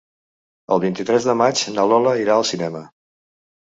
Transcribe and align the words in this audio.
El 0.75 0.81
vint-i-tres 0.85 1.29
de 1.33 1.37
maig 1.43 1.63
na 1.79 1.87
Lola 1.95 2.17
irà 2.27 2.39
al 2.43 2.51
cinema. 2.57 2.87